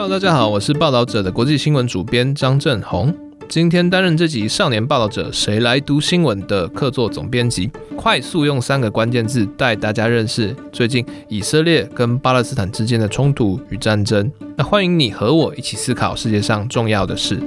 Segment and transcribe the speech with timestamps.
[0.00, 3.14] Hello，大家好，我是报道者的国际新闻主编张振宏。
[3.50, 14.32] 今天担任这集《少年报道者谁来读新闻》的客座总编辑，快速用三个关键字带大家认识最近以色列跟巴勒斯坦之间的冲突与战争。
[14.56, 17.38] 那欢迎你和我一起思考世界上重要的事。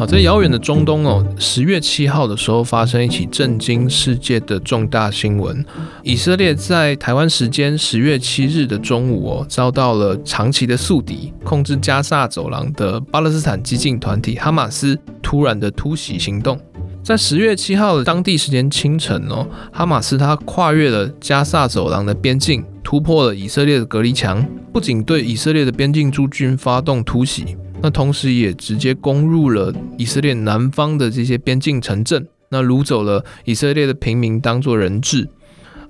[0.00, 5.62] 好，在遥远的中东哦，十月七号的时候发生一起震惊世界的重大新闻。
[6.02, 16.58] 以色列在台湾时间十月七日的中午哦，遭到了长期的宿敌控制加萨走廊的巴勒斯坦激进团体哈马斯突然的突袭行动。
[17.04, 27.54] 在十月七号的当地时间清晨哦，哈马斯他跨越了加萨走廊的边境，突破了以色列的隔离墙，不仅对以色列的边境驻军发动突袭。
[27.82, 35.28] 那同时也直接攻入了以色列南方的这些边境城镇，那掳走了以色列的平民当做人质。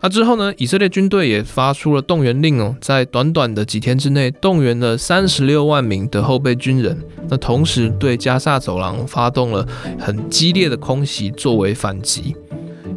[0.03, 6.99] 那之后呢，以色列军队也发出了动员令哦，在短短的几天之内动员了三十六万名的后备军人。
[7.29, 12.35] 那同时对加萨走廊发动了很激烈的空袭作为反击。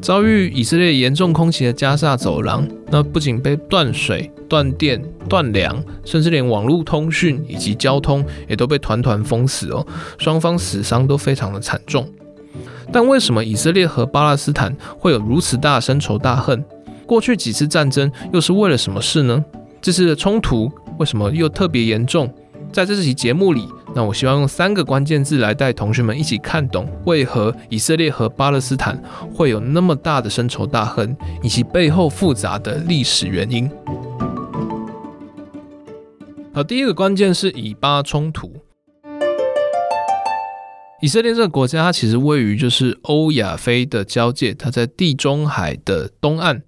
[0.02, 9.86] 遭遇以色列严重空袭的加萨走廊，那不仅被断水、断电、断粮，甚至连网络通讯以及交通也都被团团封死哦。
[10.17, 12.08] 双方死伤都非常的惨重。
[12.91, 16.64] 但为什么以色列和巴勒斯坦会有如此大深仇大恨？
[17.05, 19.44] 过去几次战争又是为了什么事呢？
[19.81, 22.31] 这次的冲突为什么又特别严重？
[22.71, 28.99] 在这期节目里，那我希望用三个关键字来带同学们一起看懂，为何以色列和巴勒斯坦
[29.31, 33.69] 会有那么大的深仇大恨，以及背后复杂的历史原因。
[36.52, 38.52] 好，第一个关键是以巴冲突。
[40.99, 46.64] 以色列这个国家，它其实位于就是欧亚非的交界，它在地中海的东岸。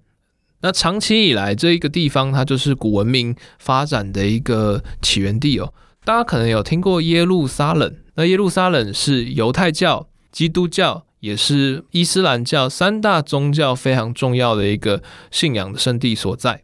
[0.60, 5.72] 那长期以来，这一个地方它就是古文明发展的一个起源地哦。
[6.06, 15.02] 大家可能有听过耶路撒冷，那耶路撒冷是犹太教、基督教，也是伊斯兰教三大宗教非常重要的一个
[15.32, 16.62] 信仰的圣地所在。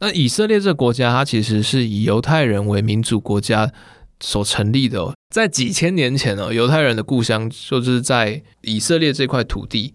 [0.00, 3.72] 那以色列这个国家，它其实是以犹太人为民主国家
[4.20, 5.14] 所成立的哦。
[5.34, 9.94] 在几千年前哦，犹太人的故乡就是在以色列这块土地，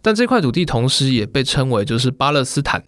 [0.00, 2.82] 但这块土地同时也被称为就是巴勒斯坦。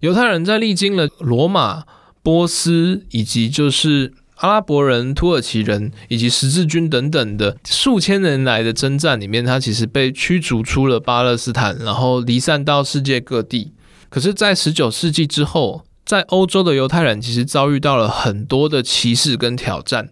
[0.00, 1.84] 犹太人在历经了罗马、
[2.22, 13.72] 波斯以及就是阿拉伯人、土耳其人以及十字军等等的数千年来的征战里面，他其实被驱逐出了巴勒斯坦，然后离散到世界各地。
[14.08, 20.10] 可是，在十九世纪之后，在欧洲的犹太人其实遭遇到了很多的歧视跟挑战。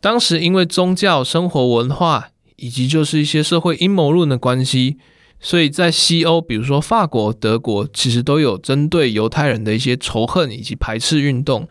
[0.00, 4.98] 当时因为宗教、生活文化以及就是一些社会阴谋论的关系，
[5.40, 11.68] 所以在西欧，比如说法国、德国，其实都有针对犹太人的一些仇恨以及排斥运动。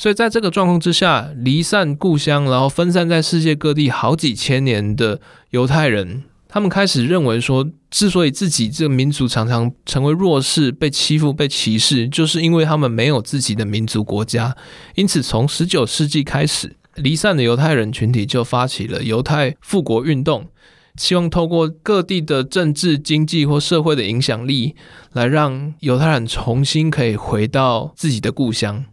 [0.00, 14.56] 所以在这个状况之下，离散故乡，然后分散在世界各地好几千年的犹太人，他们开始认为说，之所以自己这个民族常常成为弱势、被欺负、被歧视，就是因为他们没有自己的民族国家。
[14.94, 20.46] 因此，从十九世纪开始，离散的犹太人群体就发起了犹太复国运动，
[20.96, 24.74] 希望透过各地的政治、经济或社会的影响力，
[25.12, 28.86] 来让犹太人重新可以回到自己的故乡。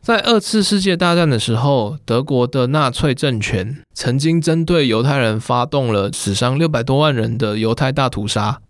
[0.00, 8.60] 在二次世界大战的时候，德国的纳粹政权曾经针对犹太人发动了死伤六百多万人的犹太大屠杀。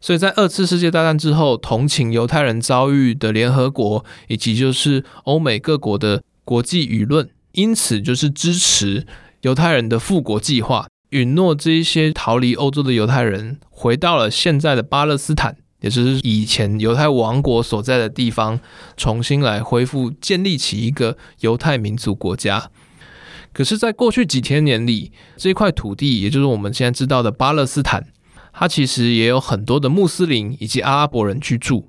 [0.00, 9.06] 所以在二次世界大战之后，同情犹太人遭遇的联合国以及就是欧美各国的国际舆论，因此就是支持
[9.42, 15.56] 犹太人的复国计划，允诺这一些逃离欧洲的犹太人回到了现在的巴勒斯坦。
[15.80, 18.58] 也就是以前犹太王国所在的地方，
[18.96, 22.70] 重新来恢复建立起一个犹太民族国家。
[23.52, 28.06] 可是，在过去几千年里，这块土地，也就是我们现在知道的巴勒斯坦，
[28.52, 31.88] 它其实也有很多的穆斯林以及阿拉伯人居住。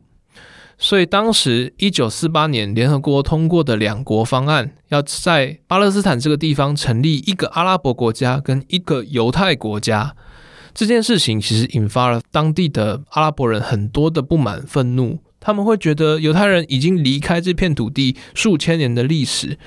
[0.77, 10.15] 所以，当时一九四八年联合国通过的两国方案，要在巴勒斯坦这个地方成立一个阿拉伯国家跟一个犹太国家。
[10.77, 15.17] 这件事情其实引发了当地的阿拉伯人很多的不满、愤怒。
[15.39, 19.57] 他们会觉得犹太人已经离开这片土地数千年的历史，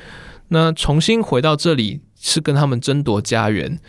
[0.51, 3.81] 那重新回到这里是跟他们争夺家园。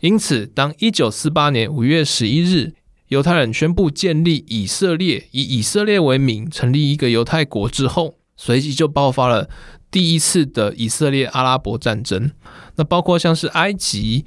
[0.00, 2.72] 因此，当一九四八年五月十一日，
[3.06, 9.48] 犹太人宣布建立以色列，以以色列为名成立一个犹太国之后，随即就爆发了
[9.92, 12.32] 第一次的以色列阿拉伯战争。
[12.74, 14.24] 那包括像是埃及。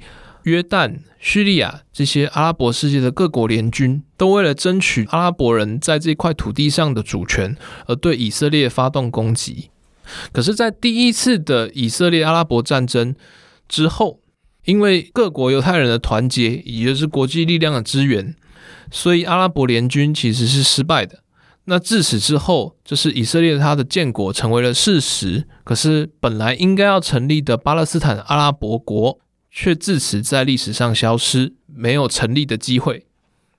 [0.48, 7.56] 约旦、叙利亚这些阿拉伯世界的各国联军，都为了争取阿拉伯人在这块土地上的主权，
[7.86, 9.70] 而对以色列发动攻击。
[10.32, 13.14] 可是，在第一次的以色列阿拉伯战争
[13.68, 14.20] 之后，
[14.64, 18.34] 因为各国犹太人的团结，也就是国际力量的支援，
[18.90, 21.22] 所以阿拉伯联军其实是失败的。
[21.66, 25.46] 那自此之后，就是以色列它的建国成为了事实。
[25.64, 29.18] 可是，本来应该要成立的巴勒斯坦阿拉伯国，
[29.50, 33.06] 却自此在历史上消失，没有成立的机会。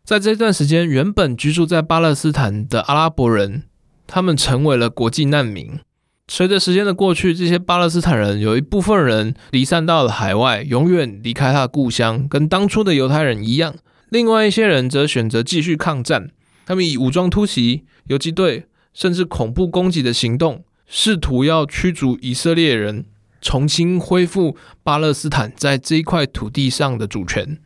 [0.04, 3.64] 在这段时间，原本居住在巴勒斯坦的阿拉伯人，
[4.08, 5.80] 他们成为了国际难民。
[6.28, 13.76] 随着时间的过去，这些巴勒斯坦人有一部分人离散到了海外，永远离开他的故乡，跟当初的犹太人一样。
[14.10, 16.30] 另外一些人则选择继续抗战，
[16.66, 23.06] 他们以武装突袭、游击队，甚至恐怖攻击的行动，试图要驱逐以色列人，
[23.42, 27.58] 重新恢复巴勒斯坦在这一块土地上的主权。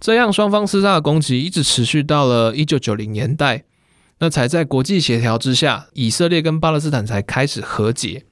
[0.00, 3.64] 这样，双方厮杀的攻击一直持续到了一九九零年代，
[4.18, 8.24] 那才在国际协调之下，以色列跟巴勒斯坦才开始和解。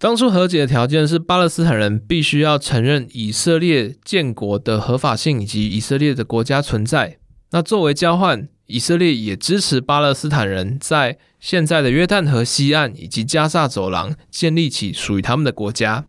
[0.00, 7.18] 当初和解的条件是，巴勒斯坦人必须要承认以色列建国的合法性以及以色列的国家存在。
[7.54, 16.06] 那作为交换，以色列也支持巴勒斯坦人在现在的约旦河西岸以及加萨走廊建立起属于他们的国家。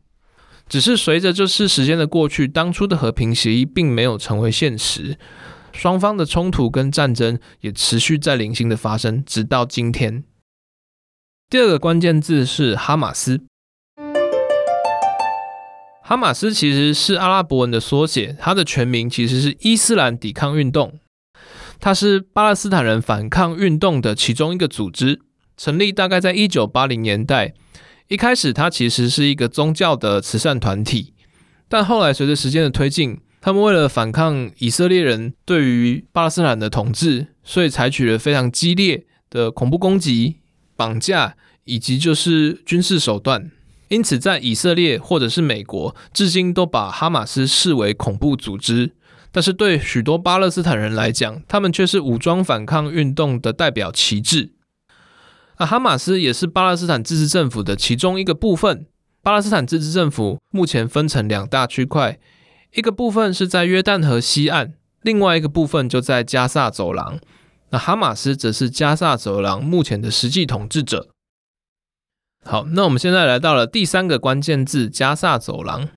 [0.68, 5.20] 只是随着这次时间的过去，当初的和平协议并没有成为现实，
[5.72, 10.24] 双方的冲突跟战争也持续在零星的发生，直到今天。
[11.48, 13.44] 第二个关键字是哈马斯。
[16.02, 21.00] 哈马斯其实是阿拉伯文的缩写，它的全名其实是伊斯兰抵抗运动，
[21.80, 25.22] 它是巴勒斯坦人反抗运动的其中一个组织，
[25.56, 27.54] 成立大概在一九八零年代。
[28.08, 31.14] 一开始，它其实是一个宗教的慈善团体，
[31.68, 40.36] 但后来随着时间的推进，他们为了反抗以色列人对于巴勒斯坦的统治，所以采取了非常激烈的恐怖攻击、
[40.76, 43.52] 绑架以及就是军事手段。
[43.88, 48.94] 因此，在以色列或者是美国，至今都把哈马斯视为恐怖组织。
[49.36, 54.54] 但是对许多巴勒斯坦人来讲，他们却是武装反抗运动的代表旗帜。
[55.58, 58.86] 那哈马斯也是巴勒斯坦自治政府的其中一个部分。
[59.22, 62.18] 巴勒斯坦自治政府目前分成两大区块，
[62.76, 67.20] 一个部分是在约旦河西岸，另外一个部分就在加萨走廊。
[67.72, 71.10] 那哈马斯则是加萨走廊目前的实际统治者。
[72.46, 75.90] 好，那我们现在来到了第三个关键字——加萨走廊。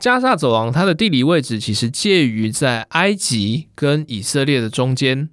[0.00, 5.28] 加萨走廊它的地理位置其实介于在埃及跟以色列的中间。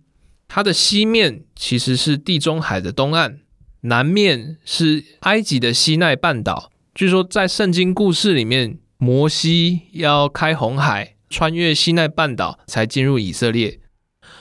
[0.47, 3.39] 它的西面其实是地中海的东岸，
[3.81, 6.71] 南面是埃及的西奈半岛。
[6.93, 13.79] 据说在圣经故事里面，摩西要开红海，穿越西奈半岛才进入以色列。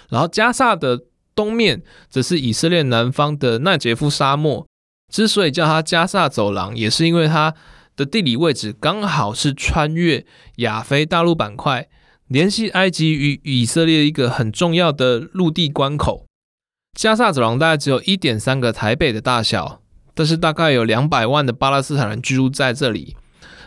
[0.08, 1.04] 然后加萨的
[1.34, 4.66] 东面则是以色列南方的奈杰夫沙漠。
[5.12, 7.54] 之所以叫它加萨走廊，也是因为它
[7.96, 10.24] 的地理位置刚好是穿越
[10.56, 11.88] 亚非大陆板块。
[12.26, 16.24] 联系埃及与以色列一个很重要的陆地关口，
[16.98, 19.82] 加萨走廊大概只有一点三个台北的大小，
[20.14, 23.14] 但是大概有两百万的巴勒斯坦人居住在这里。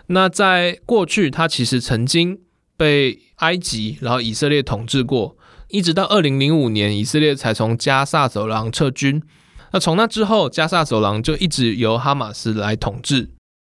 [0.07, 2.39] 那在过去，它其实曾经
[2.75, 5.37] 被埃及然后以色列统治过，
[5.69, 9.21] 一直到二零零五年，以色列才从加萨走廊撤军。
[9.71, 13.29] 那从那之后，加萨走廊就一直由哈马斯来统治。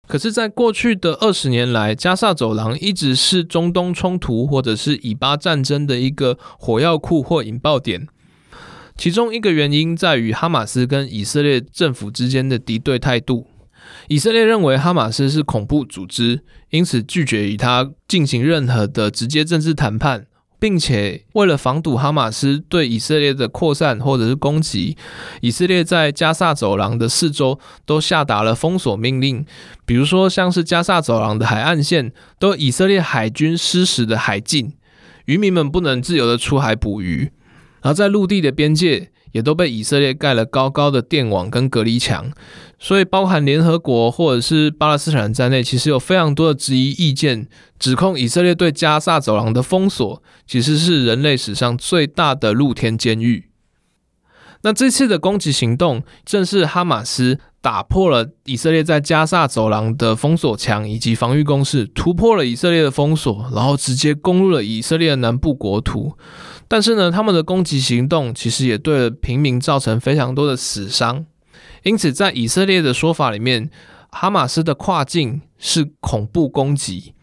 [0.09, 8.07] 可是，在过去的二十年来，加萨走廊一直是中东冲突或者是以巴战争的一个火药库或引爆点。
[8.97, 13.45] 其中一个原因在于哈马斯跟以色列政府之间的敌对态度。
[14.07, 20.25] 以色列认为哈马斯是恐怖组织，因此拒绝与他进行任何的直接政治谈判。
[20.59, 24.97] 并且为了防堵哈马斯对以色列的扩散或者是攻击，
[25.41, 29.45] 以色列在加萨走廊的四周都下达了封锁命令。
[29.85, 34.73] 比如说，像是加萨走廊的海岸线，都以色列海军施实的海禁，
[35.25, 37.31] 渔民们不能自由的出海捕鱼。
[37.81, 42.31] 而在陆地的边界，也都被以色列盖了高高的电网跟隔离墙。
[42.77, 53.49] 所以，包含联合国或者是巴勒斯坦在内，其实有非常多的质疑意见，指控以色列对加萨走廊的封锁，其实是人类史上最大的露天监狱。
[54.61, 66.17] 那这次的攻击行动，正是哈马斯打破了以色列在加萨走廊的封锁墙以及防御工事，突破了以色列的封锁，然后直接攻入了以色列的南部国土。
[66.69, 71.25] 但是呢，他们的攻击行动其实也对平民造成非常多的死伤。
[71.83, 73.69] 因此，在以色列的说法里面，
[74.11, 77.13] 哈马斯的跨境是恐怖攻击，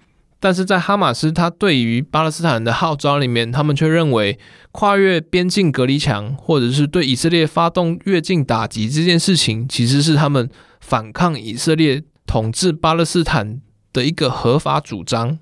[0.41, 4.39] 但是在哈马斯，他对于巴勒斯坦的号召里面，他们却认为
[4.73, 10.51] 跨越边境隔离墙，或者是对以色列发动越境打击这件事情，其实是他们
[10.81, 13.61] 反抗以色列统治巴勒斯坦
[13.93, 15.39] 的一个合法主张。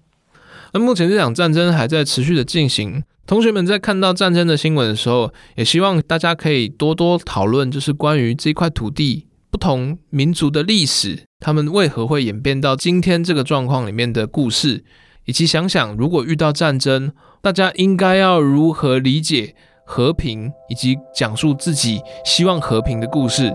[0.74, 11.22] 那目前这场战争还在持续的进行，同学们在看到战争的新闻的时候，也希望大家可以多多讨论，就是关于这块土地不同民族的历史。
[11.38, 14.82] 他们为何会演变到今天这个状况里面的故事，
[15.26, 19.54] 以及想想如果遇到战争，大家应该要如何理解
[19.86, 23.54] 和平，以及讲述自己希望和平的故事。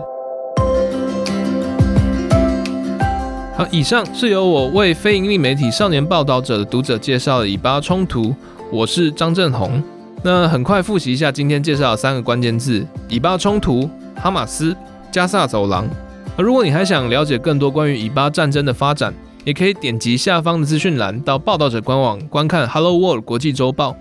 [3.60, 8.34] 好，以上是由我为非营利媒体少年报道者的读者介绍的以巴冲突，
[8.72, 9.84] 我是张正宏。
[10.24, 14.74] 那很快复习一下今天介绍的三个关键字：以巴冲突、哈马斯、
[15.12, 15.86] 加萨走廊。
[16.38, 19.14] 如果你还想了解更多关于以巴战争的发展，
[19.44, 23.92] 也可以点击下方的资讯栏到报道者官网观看《Hello World 国际周报》，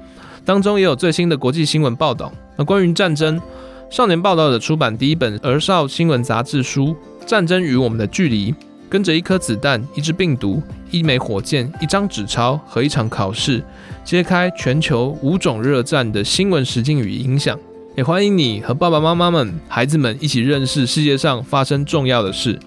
[0.45, 2.33] 当中也有最新的国际新闻报道。
[2.57, 3.43] 那关于战争，
[3.91, 6.91] 少年报道者出版第一本儿少新闻杂志书
[7.27, 8.53] 《战争与我们的距离》，
[8.89, 13.63] 跟着一颗子弹、一支病毒、一枚火箭、一张纸钞和一场考试，
[14.05, 17.59] 揭开全球五种热战的新闻实境与影响。
[17.97, 22.59] 也欢迎你和爸爸妈妈们、孩子们一起认识世界上发生重要的事。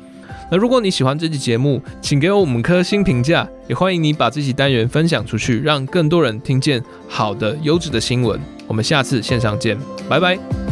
[0.51, 3.47] 那如果你喜欢这期节目，请给我们颗星评价。
[3.69, 8.37] 也欢迎你把这期单元分享出去，让更多人听见好的、优质的新闻。
[8.67, 9.77] 我们下次线上见，
[10.09, 10.70] 拜拜。